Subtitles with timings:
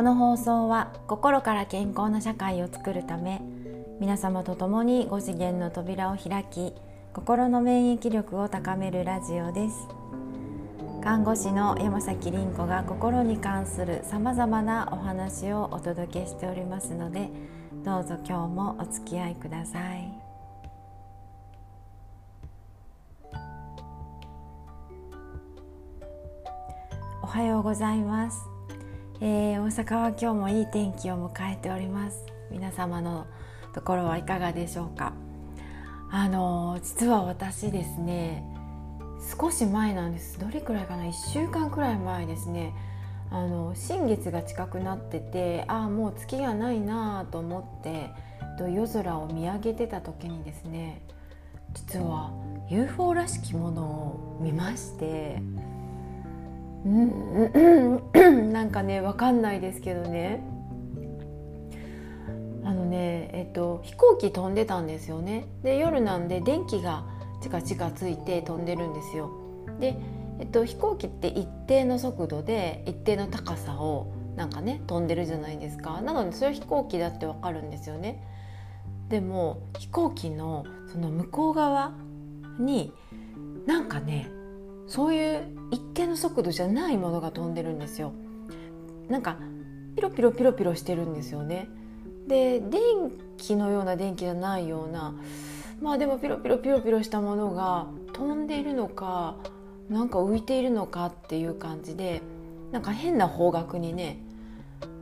[0.00, 3.42] この放送は心から健康な社会を作るため
[4.00, 6.72] 皆様と共に5次元の扉を開き
[7.12, 9.76] 心の免疫力を高めるラジオです。
[11.02, 17.28] 看護師の山崎凛子が心に関するさまざまなお話をお届けしておりますので
[17.84, 20.10] どうぞ今日もお付き合いください。
[27.22, 28.59] おはようございます。
[29.22, 32.24] えー、大阪は今日もいい天気を迎えております。
[32.50, 33.26] 皆様の
[33.74, 35.12] ところはいかがでしょうか？
[36.10, 38.42] あの、実は私ですね
[39.38, 40.38] 少し前なんです。
[40.38, 42.72] どれくらいかな？1週間くらい前ですね。
[43.30, 48.10] あの新月が近くなっててああもう月がないなと思って
[48.58, 51.00] 夜空を見上げてた時にですね
[51.74, 52.32] 実は
[52.68, 55.40] UFO らしきものを見まして
[58.52, 60.42] なんかね分かんないですけどね。
[62.64, 65.46] あのねえっと飛行機飛んでたんですよね。
[65.62, 67.04] で夜なんで電気が
[67.42, 69.30] チカチカついて飛んでるんですよ。
[69.78, 69.96] で、
[70.38, 76.00] えっと、飛行機って一定の速度で一定の高さをなんかね飛んでるじゃないですか。
[76.00, 78.22] なのでそれは飛行機だってわかるんですよね。
[79.08, 81.92] でも飛行機のその向こう側
[82.58, 82.92] に
[83.66, 84.30] なんかね
[84.90, 88.12] そういう一定の速度じゃないものが飛んでるんですよ。
[89.08, 89.38] なんか
[89.94, 91.68] ピロピロピロピロしてるんですよね。
[92.26, 92.80] で電
[93.36, 95.14] 気のような電気じゃないような
[95.80, 99.36] まあでもピロピロピロピロしたものが飛んでいるのか
[99.88, 102.20] なんか浮いているのかっていう感じで
[102.72, 104.18] なんか変な方角にね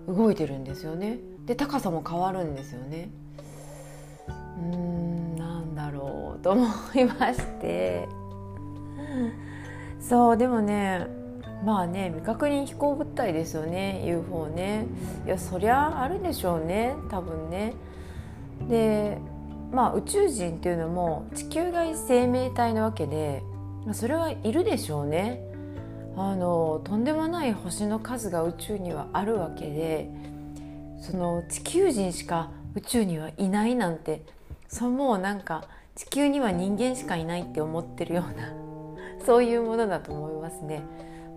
[0.07, 1.19] 動いてるんですよね。
[1.47, 3.09] で高さも変わるんですよね。
[4.29, 8.07] うーんなんだろうと思いまして。
[10.01, 11.07] そうでもね
[11.65, 14.87] まあね未確認飛行物体ですよね UFO ね。
[15.27, 17.75] いやそりゃあるでしょうね多分ね。
[18.69, 19.19] で
[19.73, 23.43] まあ宇宙人っていうのも地球外生命体なわけで
[23.93, 25.43] それはいるでしょうね。
[26.17, 30.11] あのとんでもない星の数が宇宙にはあるわけで
[31.01, 34.25] その地球人しか宇宙にはいないなんて
[34.67, 35.65] そうもうなんか
[35.95, 38.53] 地球には人間しかいないって思ってるような
[39.29, 40.81] そういうものだと思いますね。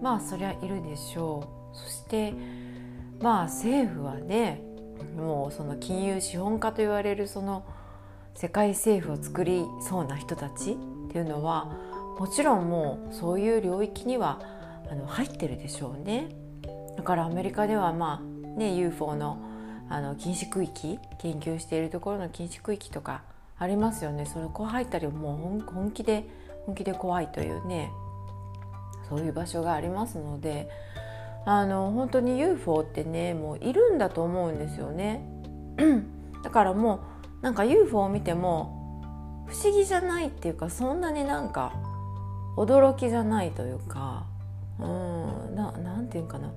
[0.02, 1.78] まあそりゃいるでしょう。
[1.78, 2.34] そして
[3.20, 4.62] まあ政府はね
[5.18, 7.66] もうその金融資本家と言われるその
[8.34, 10.76] 世界政府を作りそうな人たちっ
[11.12, 11.66] ていうのは
[12.18, 14.40] もちろんもうそういう領域には
[14.90, 16.30] あの入ってるでしょうね。
[16.96, 19.38] だからアメリカではまあね UFO の
[19.90, 23.24] あの禁止区域研究しているところの禁止区域とか
[23.60, 24.26] ありますよね。
[24.26, 27.92] それこ入ったりもう本気で本気で怖いというね
[29.10, 30.70] そういう場所がありますので
[31.46, 35.28] あの本当に UFO ってねもういるんだと思うんですよね
[36.44, 37.02] だからも
[37.42, 41.74] うなんか UFO を見ても不思議じゃないっていうかそんなになんか
[42.58, 44.26] 驚きじゃないというか
[44.80, 46.54] うんななんていうかな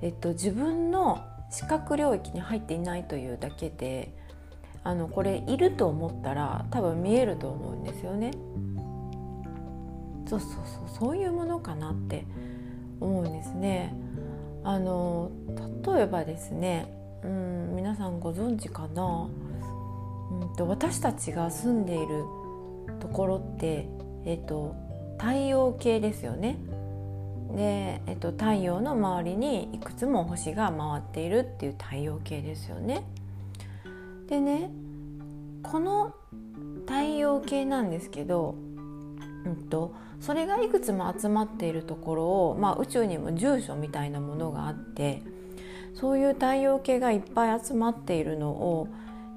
[0.00, 4.14] えっと自分の視覚領域に入っていないというだけで
[4.82, 8.32] あのこれいると思ったら多分見えると思うんですよね。
[10.26, 12.24] そうそうそうそういうものかなって
[13.00, 13.94] 思うんですね。
[14.64, 15.30] あの
[15.86, 16.86] 例えばですね、
[17.22, 19.28] うん、皆さんご存知かな、
[20.40, 22.24] うんと、私たちが住んでいる
[23.00, 23.86] ところって、
[24.24, 24.74] えっと、
[25.18, 26.56] 太陽系ですよね。
[27.54, 33.04] で、えっと、太陽の周りにいくつも星が回っているっていう太陽系ですよね。
[34.28, 34.70] でね
[35.62, 36.14] この
[36.86, 38.54] 太陽系なんですけど、
[39.44, 45.22] うんとそれがいくつも集まっているところを、まあ、宇宙にも住所みたいなものがあって
[45.92, 48.88] そういう太陽系がいっぱい集まっているのを、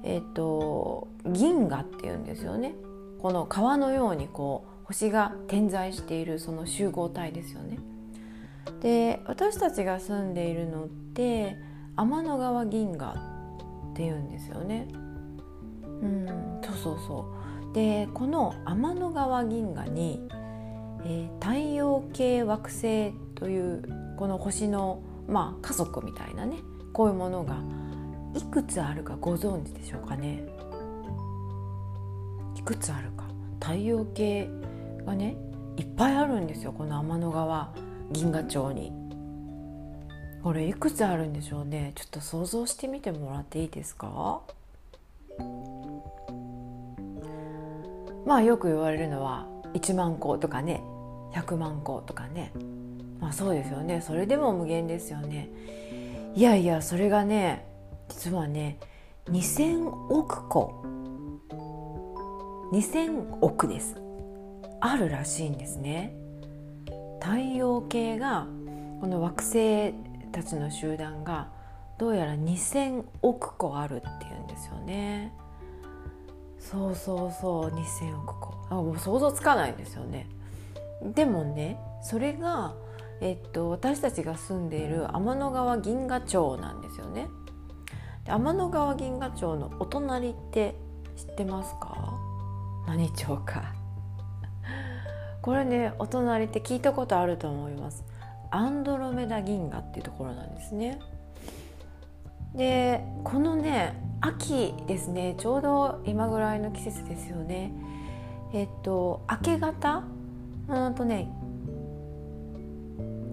[0.02, 2.74] えーと、銀河っていうんですよね。
[3.20, 7.78] この川のようにこう星が点在しているその集合体ですよね。
[8.80, 11.58] で私たちが住んでいるのって
[11.96, 14.88] 天の川銀河っていうんですよね。
[15.84, 17.26] うんそうそうそ
[17.70, 20.28] うでこの天の川銀河に
[21.04, 23.82] えー、太陽系惑星という
[24.16, 26.56] この星の、まあ、家族みたいなね
[26.92, 27.56] こういうものが
[28.34, 30.44] いくつあるかご存知でしょうかね？
[32.56, 33.24] いくつあるか。
[33.60, 34.48] 太陽系
[35.06, 35.36] がね
[35.76, 37.72] いっぱいあるんですよこの天の川
[38.10, 38.92] 銀河町に。
[40.42, 41.92] これいくつあるんでしょうね？
[41.94, 44.40] ちょっと想像してみてもらっていいですか？
[48.26, 50.82] まあよく言われるのは1万個とかね。
[51.32, 52.52] 100万個とかね。
[53.20, 54.00] まあそうですよね。
[54.00, 55.50] それでも無限ですよね。
[56.34, 57.66] いやいやそれがね
[58.08, 58.78] 実はね
[59.26, 60.82] 2,000億個。
[62.72, 64.00] 2,000億です。
[64.80, 66.14] あるらしいんですね。
[67.20, 68.46] 太陽系が
[69.00, 69.92] この惑星
[70.32, 71.48] たちの集団が
[71.98, 75.32] どうやら2,000億個あるっていうんですよね。
[76.58, 78.54] そうそうそう2,000億個。
[78.70, 80.28] あもう想像つかないんですよね。
[81.02, 82.74] でもねそれが、
[83.20, 87.28] えっと、私たちが住んでいる天の川銀河町なんですよね。
[88.24, 90.74] 天の川銀河町のお隣って
[91.16, 92.14] 知ってますか？
[92.86, 93.74] 何町か。
[95.42, 98.04] これねお隣って聞いたことあると思います。
[98.50, 100.98] アンドロメダ銀河っていうところなんですね。
[102.54, 105.34] でこのね秋ですね。
[105.38, 107.72] ちょうど今ぐらいの季節ですよね。
[108.52, 110.02] えっと明け方
[110.68, 111.30] うんとね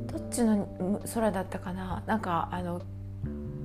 [0.07, 2.03] どっちの空だったかな？
[2.05, 2.81] なんかあの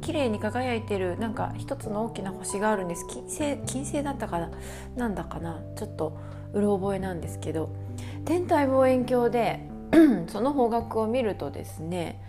[0.00, 3.06] 綺麗に輝いてるなんか一つの大きな星があるんです。
[3.08, 4.50] 金星金星だったかな？
[4.96, 5.62] なんだかな？
[5.76, 6.18] ちょっと
[6.52, 7.70] うろ覚えなんですけど。
[8.24, 9.60] 天体望遠鏡で
[10.28, 12.22] その方角を見るとですね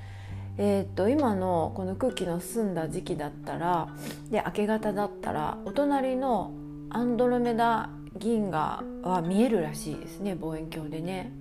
[0.57, 3.89] えー、と今のこの空気の澄んだ時期だったら
[4.29, 6.51] で明け方だったらお隣の
[6.89, 11.31] アンドロメダ銀河は見えるらしいですね望遠鏡でね。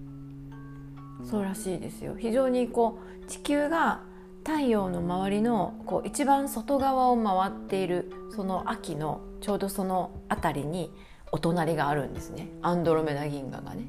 [1.24, 2.16] そうらしいですよ。
[2.18, 4.00] 非常にこう地球が
[4.44, 10.90] 太陽の周りのこう一番外側を回っているその秋のちょうどその辺りに
[11.32, 12.48] お隣があるんですね。
[12.62, 13.84] アンドロメダ銀河がね。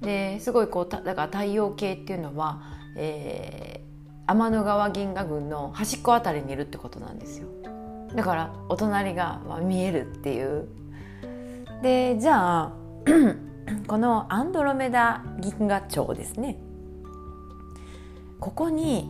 [0.00, 2.62] ですごいこうだから太陽系っていうのは、
[2.96, 3.82] え
[4.26, 7.48] 天の川銀河群の端っこあたりにいるってことなんですよ。
[8.14, 10.68] だからお隣が見えるっていう
[11.82, 12.72] でじゃあ
[13.86, 16.58] このアンドロメダ銀河町ですね。
[18.40, 19.08] ここに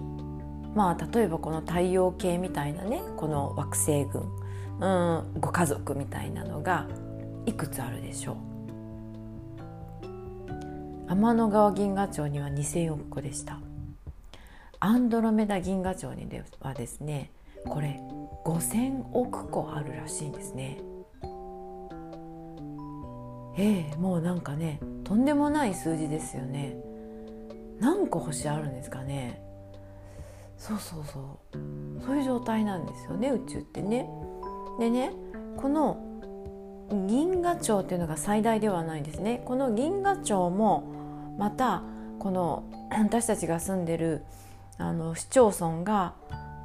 [0.74, 4.22] まあ例えばこの太陽系みたいなねこの惑星群
[4.80, 6.86] うんご家族みたいなのが
[7.46, 8.36] いくつあるでしょう？
[11.08, 13.60] 天の川銀河町には2,000億個でした。
[14.80, 16.28] アンドロメダ銀河町に
[16.60, 17.32] はですね
[17.64, 18.00] これ
[18.44, 20.78] 5,000億個あるらしいんですね。
[23.58, 26.76] ええもうなんかねとんでもない数字ですよね。
[27.80, 29.40] 何個星あるんですかね
[30.56, 34.08] そうそうそうそういう状態なんですよね宇宙ってね。
[34.78, 35.12] でね
[35.56, 36.04] この
[37.06, 39.42] 銀河町っていうのが最大ではないんですね。
[39.44, 41.82] この銀河町もまた
[42.18, 44.24] この私たちが住んでる
[44.78, 46.14] あの市町村が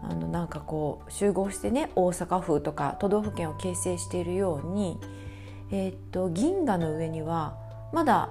[0.04, 5.00] あのなんかこう集合してね大阪府とか都道府県を形成しているように、
[5.74, 7.58] えー、っと銀河の上には
[7.92, 8.30] まだ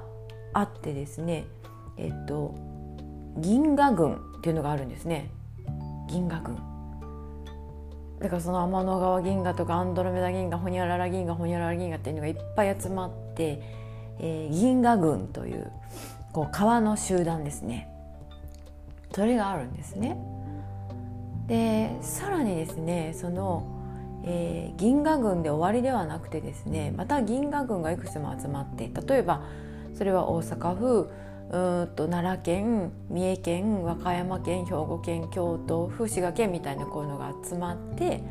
[0.53, 1.45] あってですね
[1.97, 2.55] え、っと
[3.37, 5.29] 銀河群っていうのがあるんですね
[6.09, 6.57] 銀河群。
[8.21, 13.61] だからその天の川銀河とかアンドロメダ銀河ホニャララ銀河ホニャララ銀河っていうのがいっぱい集まって、
[14.21, 15.73] えー、銀河群という
[16.33, 17.89] こう川の集団ですね
[19.13, 20.17] それがあるんですね。
[21.49, 23.72] でさらにですねその、
[24.25, 29.43] えー、銀河群で終わりではなくてですねまた銀河群がいくつも集まって例えば
[29.95, 31.11] それは大阪府
[31.51, 38.23] うんと奈良県三重県和歌山県兵庫県京都府滋賀県みたいなこういうのが集まって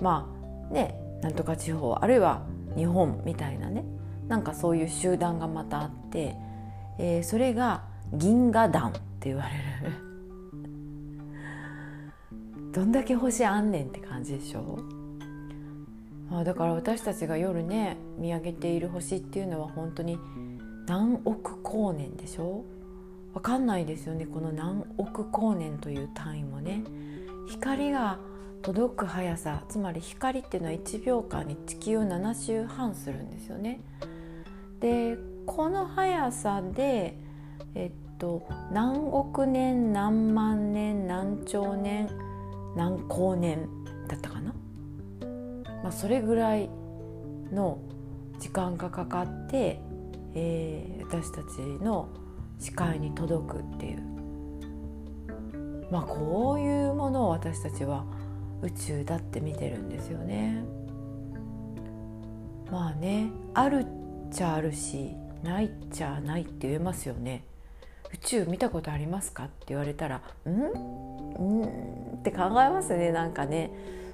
[0.00, 0.28] ま
[0.70, 2.42] あねなんとか地方あるいは
[2.76, 3.84] 日本みたいなね
[4.28, 6.36] なんかそういう集団がまたあって、
[6.98, 9.00] えー、それが銀河団って
[9.30, 9.50] 言われ
[9.88, 10.10] る。
[12.72, 14.78] どんだけ星あんねんって感じでしょ？
[16.32, 20.18] あだから私たちが夜ね見上げている星っていうのは本当に
[20.86, 22.64] 何億光年でしょ？
[23.34, 26.82] わかんないですよねこの何億光年という単位もね。
[27.48, 28.18] 光が
[28.62, 33.80] 届く速さつまり光っていうのは1秒間に地球を7周半するんですよね。
[34.80, 37.18] でこの速さで
[37.74, 42.08] えっと何億年何万年何兆年
[42.76, 43.68] 何光年
[44.08, 44.54] だったかな、
[45.82, 46.70] まあ、それぐらい
[47.52, 47.78] の
[48.38, 49.80] 時間がかかって、
[50.34, 52.08] えー、私たちの
[52.58, 54.10] 視界に届くっていう
[55.90, 58.04] まあこういうものを私たちは
[58.62, 60.62] 宇宙だって見てるんですよね。
[62.70, 67.44] まあねあるっちゃあるしないっちゃないって言えますよね。
[68.12, 70.50] 宇宙見たことありますか?」って言われたら「ん？
[70.50, 71.64] ん?」
[72.18, 73.70] って考えますねなんかね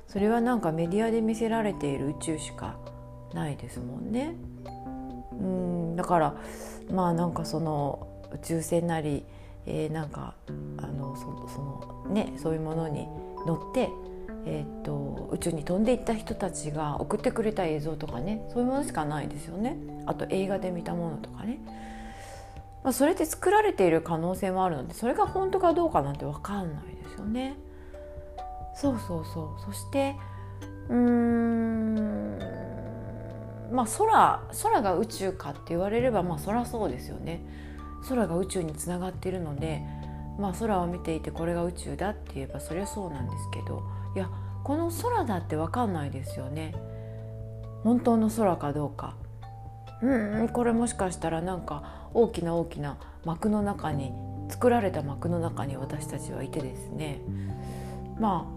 [0.06, 2.76] それはなんかメディアで見せられている宇宙しか
[3.34, 4.34] ないですもんね。
[5.32, 6.34] うんだから
[6.90, 9.24] まあなんかその宇宙船なり、
[9.66, 10.34] えー、なんか
[10.78, 13.06] あのそそのねそういうものに
[13.46, 13.90] 乗って、
[14.46, 21.60] えーと、宇宙に飛んでいった人たちが送ってくれた映像とかねそういうものしかないですよねあと映画で見たものとかね、
[22.82, 27.56] まあ、それって作られている可能性もあるのでそれが本当かどうかなんて分かんないですよね。
[28.76, 29.60] そうそうそう。
[29.64, 30.16] そして
[30.88, 32.38] うーん
[33.72, 37.44] まあ空空が宇宙かって言われればまあそりゃそうですよね。
[38.08, 39.82] 空が宇宙につながっているので
[40.38, 43.82] まあ空を見ていてこれが宇宙だって言えばそりゃそうなんですけど。
[44.14, 44.30] いや
[44.64, 46.74] この空だって分かんないですよね。
[47.84, 49.14] 本当の空かどうか。
[50.02, 54.12] うんこれもしかしたらなんか大きな大きな幕の中に
[54.48, 57.20] 作られた幕の中に私たちはいてですね。
[58.18, 58.55] まあ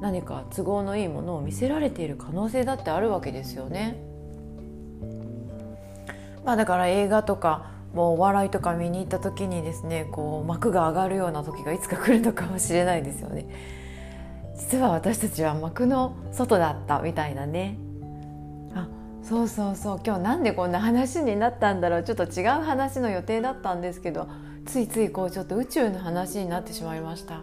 [0.00, 4.00] 何か都合のいいものを見せられている可能性だってあるわけですよね。
[6.44, 13.46] まあ、だから映画とかもうお笑いとか見に行った時にですねこう幕が上がるような時がいつか来るのかもしれないですよね。
[14.58, 17.78] 実は私たちは幕の外だったみたいなね
[18.74, 18.88] あ
[19.22, 24.28] そうそうそう今日なんでこんな話になったんだろうちょっと違う話の予定だったんですけど
[24.66, 27.40] ついついこうちょっと宇宙の話になってしまいました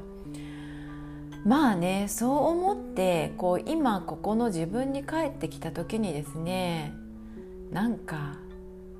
[1.45, 6.93] まあねそう思ってこう今ここの自分に帰ってきた時にですね
[7.71, 8.37] なんか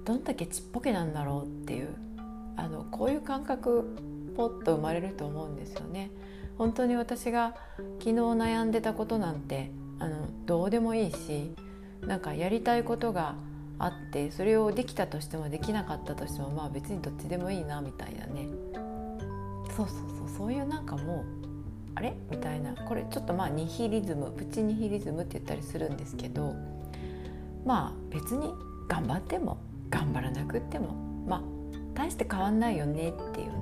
[0.05, 1.89] どんだけちっぽけなんだろうっていう
[2.55, 3.97] あのこういう感覚
[4.37, 6.11] ポッと生まれると思うんですよね。
[6.57, 7.55] 本当に私が
[7.99, 11.53] 昨日悩んでたことなんてあのどうでもいいし
[12.01, 13.35] なんかやりたいことが
[13.79, 18.47] あってそれをできたとしてもできなかったとしてもまあ別にどっちでもいいなみたいなね
[19.75, 19.97] そうそう
[20.27, 21.44] そうそういうなんかもう
[21.95, 22.13] あれ？
[22.29, 22.73] みたいな。
[22.73, 26.53] これちょっとまあニヒリズムプチニヒリズムって言ったりするんですけど
[27.65, 28.53] まあ別に
[28.87, 29.57] 頑張っても
[29.89, 30.93] 頑張らなくっても
[31.27, 31.41] まあ
[31.93, 33.53] 大して変わんないよねっていうね。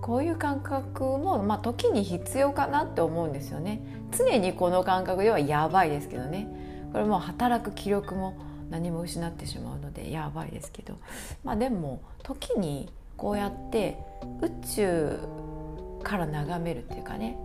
[0.00, 3.80] こういう感覚も、まあ、時に必要かなって思うんですよね。
[4.10, 6.48] 常にこの感覚ではやばいですけどね。
[6.92, 8.34] これもう働く気力も
[8.68, 10.96] 何も失ってしまうのでやばいですけど。
[11.44, 13.96] まあでも時にこうやって
[14.40, 15.18] 宇宙
[16.02, 17.36] から眺めるっていうかね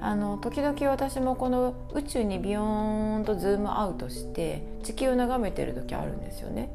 [0.00, 6.70] あの時々私もこの宇宙にビヨーンとズームアウトして地球を眺めてる時あるんですよね。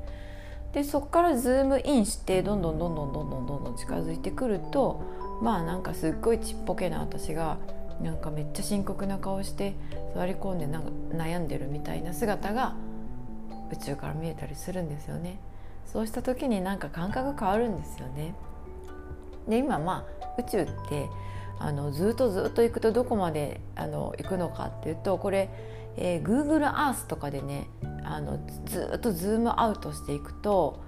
[0.74, 5.03] でそこからズームインしてどんどんどんどんどんどんどんどん近づいてくると
[5.41, 7.58] まあなんかすっごいちっぽけな私が
[8.01, 9.75] なんかめっちゃ深刻な顔して
[10.15, 12.75] 座り込んでなんか悩んでるみたいな姿が
[13.72, 15.39] 宇宙から見えたりするんですよね。
[15.86, 18.34] そうした時になんか感覚変わるんですよね。
[19.47, 21.09] で今まあ宇宙って
[21.59, 25.50] あのずっとずっと行くとどこまであの行くのかっていうとこれ、
[25.97, 27.69] えー、Google Earth とかでね
[28.03, 30.81] あのずっとズームアウトしていくと、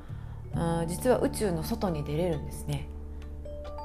[0.53, 2.89] うん、実は宇宙の外に出れるんですね。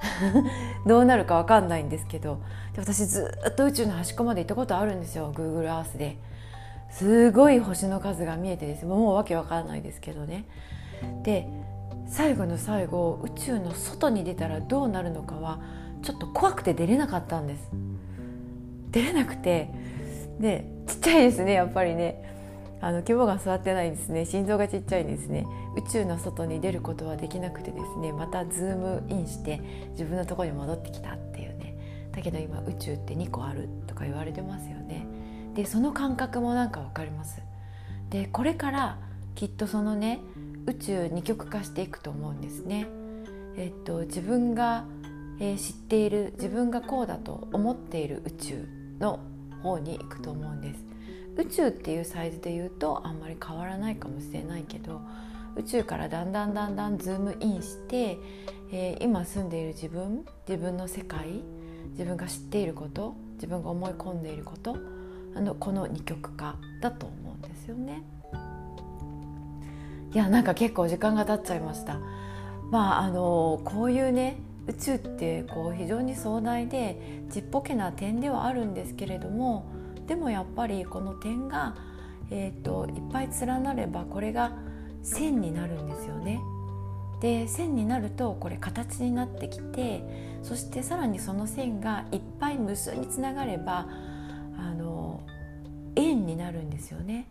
[0.86, 2.40] どうなるか分かんないんですけど
[2.72, 6.18] で私ずっと宇宙の端っこまで行ったことあるんですよ Google Earth で。
[6.90, 8.84] すごい星の数が見えてです。
[8.84, 10.44] もうわけわからないですけどね。
[11.22, 11.48] で
[12.10, 15.60] 最後の最後宇宙の外に出たらどうなるのかは
[16.02, 17.70] ちょっと怖くて出れなかったんです。
[18.90, 19.70] 出れなくて
[20.40, 22.26] でちっちゃいですねやっぱりね。
[22.82, 24.24] あの肝が座ってないですね。
[24.24, 25.46] 心臓がちっちゃいですね。
[25.76, 28.12] 宇宙の外に出ることはできなくてですね。
[28.12, 31.76] またズームインして自分のところに戻ってきたっていうね。
[32.10, 35.06] だけど今宇宙って2個あるとか言われてますよね。
[35.54, 37.42] でその感覚もなんか分かります。
[38.08, 38.98] でこれから
[39.34, 40.20] きっとそのね
[40.66, 42.86] 宇宙二極化していくと思うんですね。
[43.56, 44.84] えっと、自分が、
[45.38, 49.20] えー、知っている自分がこうだと思っている宇宙の
[49.62, 50.90] 方に行くと思うんです。
[51.36, 55.00] 宇宙っていうサイズで言うとあんまり変わらないかもしれないけど
[55.56, 58.18] 宇宙からだんだんだんだんズームインして、
[58.72, 61.42] えー、今住んでいる自分自分の世界
[61.92, 64.76] 自分が知っていること自分が思い込んでいること
[65.34, 68.02] あのこの二極化だと思うんですよね。
[70.12, 72.00] いやなんか結構時間が経っちゃいました。
[72.70, 79.66] まああのこういうね宇宙ってこう非常に壮大でちっぽけな点ではあるんですけれども
[80.06, 81.76] でもやっぱりこの点が、
[82.30, 84.52] えーと、いっぱい連なればこれが
[85.02, 86.40] 線になるんですよね。
[87.20, 90.02] で線になるとこれ形になってきて
[90.42, 93.88] そしてさらにその線がいっぱい無数につながれば
[94.58, 95.20] あの
[95.96, 97.28] 円になるんですよね。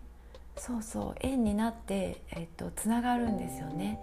[0.60, 4.00] そうそう円になって、えっと、つながるんですよね。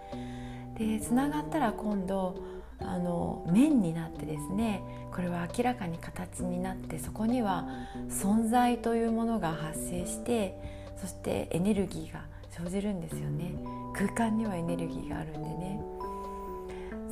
[0.78, 2.34] でつながったら今度
[2.80, 4.82] あの面になってですね
[5.14, 7.66] これは明らかに形になってそこには
[8.08, 10.58] 存在というものが発生して
[11.00, 13.54] そしてエネルギーが生じるんですよね
[13.94, 15.80] 空間にはエネルギーがあるんでね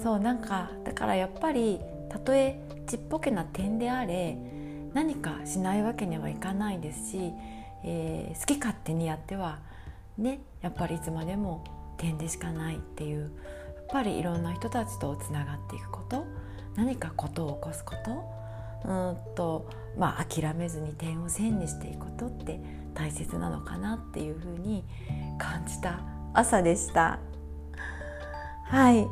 [0.03, 4.37] そうなんかだからやっぱりたとえちっぽけな点であれ
[4.93, 7.33] 何かしないわけにはいかないですし、
[7.85, 9.59] えー、好き勝手にやっては
[10.19, 11.65] ねやっぱりいつまでも
[11.99, 13.31] 点でしかないっていうやっ
[13.91, 16.25] ぱりいろんな人たちとつながっていくこと
[16.77, 22.61] 何かことを起こすことうんとまあ諦めずに点を線にしていくことって
[22.95, 24.85] 大切なのかなっていうふうに
[25.39, 26.01] 感じた
[26.33, 27.19] 朝でした。
[28.67, 29.07] はい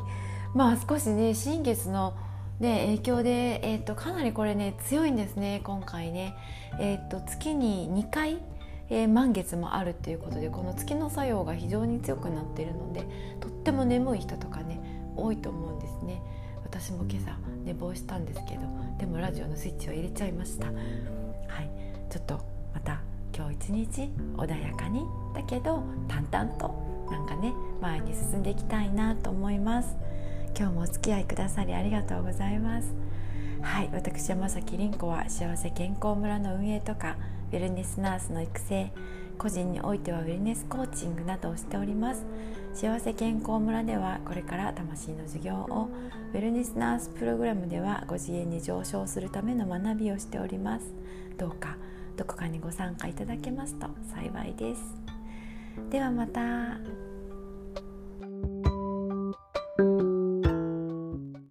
[0.55, 2.15] まあ少しね新月の
[2.63, 6.37] ね、影響で、えーと、かなりこれね強いんですね今回ね、
[6.79, 8.39] えーと、月に2回、
[8.91, 13.07] えー、満月もあるっていうことでこの月の作用が非常に強くなっているので
[13.41, 14.81] とっても眠い人とかね
[15.17, 16.23] 多いと思うんですね。
[16.63, 18.63] 私も今朝寝坊したんですけど
[18.99, 20.67] でもラジオのスイッチを入れちゃいました。
[20.67, 21.71] はい。
[22.11, 22.41] ちょっと
[22.75, 23.01] また
[23.35, 25.03] 今日一日穏やかに
[25.35, 29.97] だけど淡々となんかね前に進んでいきたいなと思います。
[30.59, 32.95] 今日もお付き合いくださりありがとうございます。
[33.61, 33.91] はい。
[33.93, 37.17] 私山崎凛子は幸せ健康村の運営とか
[37.53, 38.91] ウェルネスナースの育成
[39.37, 42.25] 個人においてはウェルネスコーチングなどをしております。
[42.73, 45.89] 幸せ健康村ではこれから魂の授業を
[46.33, 50.87] ウェルネスナースプログラムではご自営に上昇するための学びをしております。
[51.37, 51.77] どうか
[52.17, 54.81] どこかにご参加いただけますと幸いです。
[55.91, 57.12] ではまた。